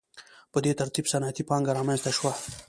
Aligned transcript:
په 0.51 0.57
دې 0.65 0.73
ترتیب 0.79 1.05
صنعتي 1.13 1.43
پانګه 1.49 1.71
رامنځته 1.77 2.11
شوه. 2.17 2.31